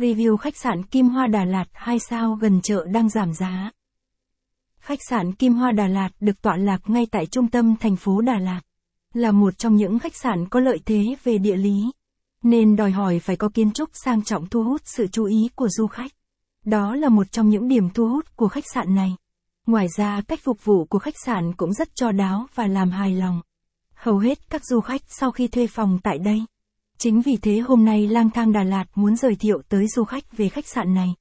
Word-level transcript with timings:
Review 0.00 0.36
khách 0.36 0.56
sạn 0.56 0.82
Kim 0.82 1.08
Hoa 1.08 1.26
Đà 1.26 1.44
Lạt 1.44 1.64
2 1.72 1.98
sao 1.98 2.34
gần 2.34 2.60
chợ 2.62 2.86
đang 2.92 3.08
giảm 3.08 3.32
giá. 3.32 3.70
Khách 4.80 4.98
sạn 5.08 5.32
Kim 5.32 5.52
Hoa 5.52 5.72
Đà 5.72 5.86
Lạt 5.86 6.08
được 6.20 6.42
tọa 6.42 6.56
lạc 6.56 6.90
ngay 6.90 7.06
tại 7.10 7.26
trung 7.26 7.48
tâm 7.48 7.76
thành 7.80 7.96
phố 7.96 8.20
Đà 8.20 8.38
Lạt. 8.38 8.60
Là 9.14 9.30
một 9.30 9.58
trong 9.58 9.76
những 9.76 9.98
khách 9.98 10.16
sạn 10.16 10.48
có 10.48 10.60
lợi 10.60 10.78
thế 10.84 11.16
về 11.24 11.38
địa 11.38 11.56
lý. 11.56 11.90
Nên 12.42 12.76
đòi 12.76 12.90
hỏi 12.90 13.18
phải 13.18 13.36
có 13.36 13.48
kiến 13.54 13.72
trúc 13.72 13.90
sang 13.92 14.22
trọng 14.22 14.46
thu 14.46 14.62
hút 14.62 14.80
sự 14.84 15.06
chú 15.06 15.24
ý 15.24 15.48
của 15.54 15.68
du 15.68 15.86
khách. 15.86 16.12
Đó 16.64 16.94
là 16.94 17.08
một 17.08 17.32
trong 17.32 17.48
những 17.48 17.68
điểm 17.68 17.90
thu 17.90 18.08
hút 18.08 18.36
của 18.36 18.48
khách 18.48 18.64
sạn 18.74 18.94
này. 18.94 19.16
Ngoài 19.66 19.86
ra, 19.96 20.20
cách 20.28 20.40
phục 20.42 20.64
vụ 20.64 20.84
của 20.84 20.98
khách 20.98 21.16
sạn 21.24 21.52
cũng 21.56 21.72
rất 21.72 21.88
cho 21.94 22.12
đáo 22.12 22.46
và 22.54 22.66
làm 22.66 22.90
hài 22.90 23.14
lòng. 23.14 23.40
Hầu 23.94 24.18
hết 24.18 24.50
các 24.50 24.64
du 24.64 24.80
khách 24.80 25.02
sau 25.06 25.30
khi 25.30 25.48
thuê 25.48 25.66
phòng 25.66 25.98
tại 26.02 26.18
đây. 26.18 26.44
Chính 27.02 27.20
vì 27.20 27.36
thế 27.36 27.58
hôm 27.58 27.84
nay 27.84 28.06
lang 28.06 28.30
thang 28.30 28.52
Đà 28.52 28.62
Lạt 28.62 28.84
muốn 28.94 29.16
giới 29.16 29.34
thiệu 29.34 29.62
tới 29.68 29.86
du 29.88 30.04
khách 30.04 30.36
về 30.36 30.48
khách 30.48 30.66
sạn 30.66 30.94
này. 30.94 31.14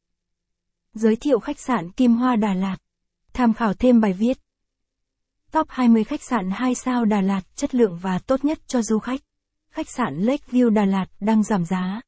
Giới 0.93 1.15
thiệu 1.15 1.39
khách 1.39 1.59
sạn 1.59 1.91
Kim 1.91 2.15
Hoa 2.15 2.35
Đà 2.35 2.53
Lạt. 2.53 2.77
Tham 3.33 3.53
khảo 3.53 3.73
thêm 3.73 4.01
bài 4.01 4.13
viết. 4.13 4.37
Top 5.51 5.67
20 5.69 6.03
khách 6.03 6.23
sạn 6.23 6.49
2 6.51 6.75
sao 6.75 7.05
Đà 7.05 7.21
Lạt 7.21 7.41
chất 7.55 7.75
lượng 7.75 7.99
và 8.01 8.19
tốt 8.19 8.45
nhất 8.45 8.59
cho 8.67 8.81
du 8.81 8.99
khách. 8.99 9.19
Khách 9.71 9.89
sạn 9.89 10.21
Lakeview 10.21 10.69
Đà 10.69 10.85
Lạt 10.85 11.05
đang 11.19 11.43
giảm 11.43 11.65
giá. 11.65 12.01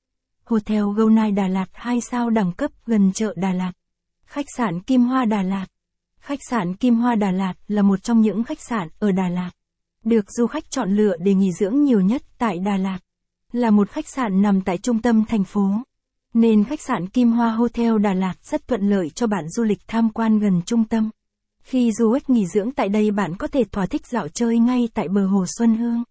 Hotel 0.43 0.83
Goldnight 0.95 1.35
Đà 1.35 1.47
Lạt 1.47 1.67
2 1.73 2.01
sao 2.01 2.29
đẳng 2.29 2.51
cấp 2.51 2.71
gần 2.85 3.11
chợ 3.13 3.33
Đà 3.37 3.53
Lạt. 3.53 3.71
Khách 4.25 4.45
sạn 4.57 4.81
Kim 4.81 5.03
Hoa 5.03 5.25
Đà 5.25 5.41
Lạt. 5.41 5.65
Khách 6.19 6.39
sạn 6.49 6.75
Kim 6.75 6.95
Hoa 6.95 7.15
Đà 7.15 7.31
Lạt 7.31 7.53
là 7.67 7.81
một 7.81 8.03
trong 8.03 8.21
những 8.21 8.43
khách 8.43 8.61
sạn 8.61 8.87
ở 8.99 9.11
Đà 9.11 9.29
Lạt. 9.29 9.51
Được 10.03 10.31
du 10.31 10.47
khách 10.47 10.71
chọn 10.71 10.95
lựa 10.95 11.17
để 11.19 11.33
nghỉ 11.33 11.51
dưỡng 11.51 11.83
nhiều 11.83 12.01
nhất 12.01 12.21
tại 12.37 12.59
Đà 12.59 12.77
Lạt. 12.77 12.99
Là 13.51 13.69
một 13.69 13.89
khách 13.89 14.07
sạn 14.07 14.41
nằm 14.41 14.61
tại 14.61 14.77
trung 14.77 15.01
tâm 15.01 15.25
thành 15.25 15.43
phố. 15.43 15.69
Nên 16.33 16.63
khách 16.63 16.81
sạn 16.81 17.07
Kim 17.07 17.31
Hoa 17.31 17.51
Hotel 17.51 17.97
Đà 17.99 18.13
Lạt 18.13 18.33
rất 18.43 18.67
thuận 18.67 18.89
lợi 18.89 19.09
cho 19.09 19.27
bạn 19.27 19.49
du 19.49 19.63
lịch 19.63 19.79
tham 19.87 20.09
quan 20.09 20.39
gần 20.39 20.61
trung 20.65 20.83
tâm. 20.83 21.09
Khi 21.63 21.91
du 21.91 22.13
khách 22.13 22.29
nghỉ 22.29 22.45
dưỡng 22.45 22.71
tại 22.71 22.89
đây 22.89 23.11
bạn 23.11 23.37
có 23.37 23.47
thể 23.47 23.63
thỏa 23.71 23.85
thích 23.85 24.07
dạo 24.07 24.27
chơi 24.27 24.59
ngay 24.59 24.89
tại 24.93 25.07
bờ 25.07 25.27
hồ 25.27 25.45
Xuân 25.57 25.75
Hương. 25.75 26.03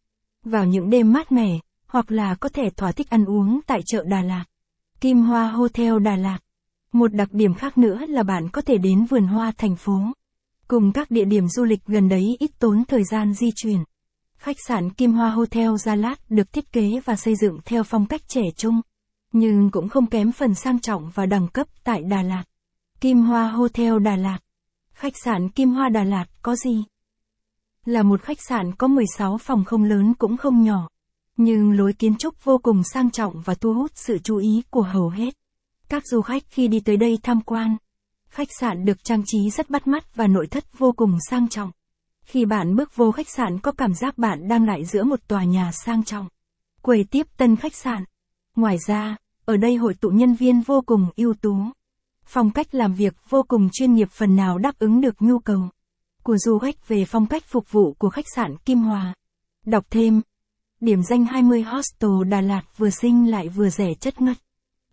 Vào 0.45 0.65
những 0.65 0.91
đêm 0.91 1.13
mát 1.13 1.33
mẻ, 1.33 1.59
hoặc 1.87 2.11
là 2.13 2.35
có 2.35 2.49
thể 2.49 2.71
thỏa 2.77 2.93
thích 2.93 3.11
ăn 3.11 3.25
uống 3.25 3.61
tại 3.67 3.81
chợ 3.87 4.05
Đà 4.07 4.23
Lạt. 4.23 4.45
Kim 5.01 5.23
Hoa 5.23 5.51
Hotel 5.51 5.99
Đà 6.03 6.17
Lạt. 6.17 6.39
Một 6.93 7.15
đặc 7.15 7.33
điểm 7.33 7.55
khác 7.55 7.79
nữa 7.79 7.99
là 8.09 8.23
bạn 8.23 8.49
có 8.49 8.63
thể 8.63 8.79
đến 8.79 9.05
vườn 9.05 9.27
hoa 9.27 9.53
thành 9.59 9.77
phố. 9.77 10.01
Cùng 10.69 10.93
các 10.93 11.11
địa 11.11 11.25
điểm 11.25 11.49
du 11.49 11.65
lịch 11.65 11.85
gần 11.87 12.09
đấy 12.09 12.37
ít 12.39 12.51
tốn 12.59 12.85
thời 12.89 13.05
gian 13.05 13.35
di 13.35 13.51
chuyển. 13.57 13.79
Khách 14.41 14.57
sạn 14.67 14.91
Kim 14.91 15.13
Hoa 15.13 15.31
Hotel 15.31 15.71
Gia 15.77 15.95
Lát 15.95 16.31
được 16.31 16.53
thiết 16.53 16.73
kế 16.73 17.01
và 17.05 17.17
xây 17.17 17.35
dựng 17.37 17.59
theo 17.65 17.83
phong 17.83 18.07
cách 18.07 18.21
trẻ 18.29 18.43
trung, 18.57 18.81
nhưng 19.33 19.71
cũng 19.71 19.89
không 19.89 20.07
kém 20.07 20.33
phần 20.33 20.55
sang 20.55 20.81
trọng 20.81 21.11
và 21.15 21.27
đẳng 21.27 21.49
cấp 21.49 21.67
tại 21.85 22.03
Đà 22.03 22.23
Lạt. 22.23 22.45
Kim 23.01 23.23
Hoa 23.23 23.51
Hotel 23.51 23.99
Đà 23.99 24.17
Lạt. 24.17 24.39
Khách 24.93 25.13
sạn 25.25 25.49
Kim 25.49 25.71
Hoa 25.71 25.89
Đà 25.89 26.05
Lạt 26.05 26.25
có 26.43 26.57
gì? 26.57 26.85
Là 27.85 28.03
một 28.03 28.23
khách 28.23 28.39
sạn 28.49 28.75
có 28.75 28.87
16 28.87 29.39
phòng 29.39 29.65
không 29.65 29.85
lớn 29.85 30.15
cũng 30.15 30.37
không 30.37 30.63
nhỏ, 30.63 30.89
nhưng 31.37 31.73
lối 31.73 31.93
kiến 31.93 32.17
trúc 32.17 32.45
vô 32.45 32.59
cùng 32.59 32.83
sang 32.95 33.11
trọng 33.11 33.41
và 33.45 33.55
thu 33.55 33.75
hút 33.75 33.91
sự 33.95 34.19
chú 34.19 34.37
ý 34.37 34.63
của 34.71 34.83
hầu 34.83 35.09
hết. 35.09 35.35
Các 35.89 36.07
du 36.07 36.21
khách 36.21 36.43
khi 36.49 36.69
đi 36.69 36.81
tới 36.81 36.97
đây 36.97 37.19
tham 37.23 37.41
quan, 37.41 37.77
khách 38.29 38.49
sạn 38.61 38.85
được 38.85 39.05
trang 39.05 39.23
trí 39.27 39.51
rất 39.51 39.71
bắt 39.71 39.87
mắt 39.87 40.15
và 40.15 40.27
nội 40.27 40.47
thất 40.47 40.79
vô 40.79 40.93
cùng 40.93 41.19
sang 41.31 41.49
trọng. 41.49 41.71
Khi 42.25 42.45
bạn 42.45 42.77
bước 42.77 42.97
vô 42.97 43.13
khách 43.13 43.29
sạn 43.29 43.59
có 43.59 43.73
cảm 43.73 43.95
giác 43.95 44.19
bạn 44.19 44.49
đang 44.49 44.67
lại 44.67 44.85
giữa 44.85 45.05
một 45.05 45.21
tòa 45.29 45.45
nhà 45.45 45.71
sang 45.73 46.05
trọng. 46.05 46.29
Quầy 46.83 47.05
tiếp 47.11 47.27
tân 47.37 47.57
khách 47.57 47.75
sạn. 47.75 48.05
Ngoài 48.57 48.77
ra, 48.87 49.17
ở 49.45 49.57
đây 49.57 49.77
hội 49.77 49.95
tụ 49.95 50.09
nhân 50.09 50.35
viên 50.35 50.61
vô 50.61 50.83
cùng 50.87 51.11
ưu 51.17 51.35
tú. 51.35 51.57
Phong 52.25 52.51
cách 52.51 52.75
làm 52.75 52.95
việc 52.95 53.15
vô 53.29 53.43
cùng 53.49 53.69
chuyên 53.73 53.95
nghiệp 53.95 54.09
phần 54.11 54.37
nào 54.37 54.59
đáp 54.59 54.79
ứng 54.79 55.01
được 55.01 55.23
nhu 55.23 55.39
cầu 55.39 55.69
của 56.23 56.39
du 56.39 56.59
khách 56.59 56.89
về 56.89 57.05
phong 57.05 57.27
cách 57.27 57.43
phục 57.47 57.73
vụ 57.73 57.93
của 57.99 58.11
khách 58.11 58.25
sạn 58.37 58.57
Kim 58.57 58.79
Hòa. 58.79 59.15
Đọc 59.67 59.85
thêm. 59.91 60.21
Điểm 60.81 61.03
danh 61.03 61.25
20 61.25 61.63
Hostel 61.63 62.11
Đà 62.31 62.41
Lạt 62.41 62.63
vừa 62.77 62.91
xinh 62.91 63.31
lại 63.31 63.49
vừa 63.49 63.71
rẻ 63.71 63.95
chất 64.01 64.21
ngất. 64.21 64.37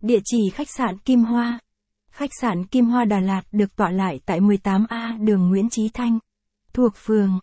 Địa 0.02 0.18
chỉ 0.24 0.38
khách 0.54 0.68
sạn 0.76 0.98
Kim 0.98 1.24
Hoa. 1.24 1.58
Khách 2.10 2.30
sạn 2.40 2.64
Kim 2.64 2.84
Hoa 2.84 3.04
Đà 3.04 3.20
Lạt 3.20 3.42
được 3.52 3.76
tọa 3.76 3.90
lại 3.90 4.20
tại 4.26 4.40
18A 4.40 5.24
đường 5.24 5.48
Nguyễn 5.48 5.70
Trí 5.70 5.88
Thanh, 5.94 6.18
thuộc 6.78 6.92
phường. 6.96 7.38